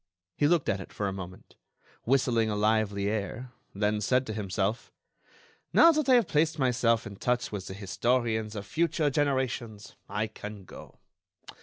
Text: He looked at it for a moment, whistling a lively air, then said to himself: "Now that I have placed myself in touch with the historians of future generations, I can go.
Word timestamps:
He 0.35 0.47
looked 0.47 0.67
at 0.67 0.79
it 0.79 0.91
for 0.91 1.07
a 1.07 1.13
moment, 1.13 1.55
whistling 2.05 2.49
a 2.49 2.55
lively 2.55 3.07
air, 3.07 3.51
then 3.75 4.01
said 4.01 4.25
to 4.25 4.33
himself: 4.33 4.91
"Now 5.73 5.91
that 5.91 6.09
I 6.09 6.15
have 6.15 6.27
placed 6.27 6.57
myself 6.57 7.05
in 7.05 7.17
touch 7.17 7.51
with 7.51 7.67
the 7.67 7.75
historians 7.75 8.55
of 8.55 8.65
future 8.65 9.11
generations, 9.11 9.95
I 10.09 10.25
can 10.25 10.65
go. 10.65 10.97